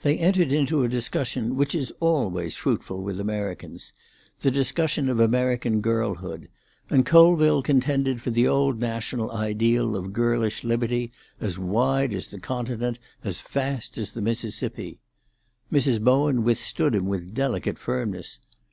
They 0.00 0.18
entered 0.18 0.50
into 0.50 0.82
a 0.82 0.88
discussion 0.88 1.54
which 1.54 1.72
is 1.72 1.92
always 2.00 2.56
fruitful 2.56 3.00
with 3.00 3.20
Americans—the 3.20 4.50
discussion 4.50 5.08
of 5.08 5.20
American 5.20 5.80
girlhood, 5.80 6.48
and 6.90 7.06
Colville 7.06 7.62
contended 7.62 8.20
for 8.20 8.32
the 8.32 8.48
old 8.48 8.80
national 8.80 9.30
ideal 9.30 9.94
of 9.94 10.12
girlish 10.12 10.64
liberty 10.64 11.12
as 11.40 11.60
wide 11.60 12.12
as 12.12 12.32
the 12.32 12.40
continent, 12.40 12.98
as 13.22 13.40
fast 13.40 13.96
as 13.98 14.14
the 14.14 14.20
Mississippi. 14.20 14.98
Mrs. 15.72 16.02
Bowen 16.02 16.42
withstood 16.42 16.96
him 16.96 17.06
with 17.06 17.32
delicate 17.32 17.78
firmness. 17.78 18.40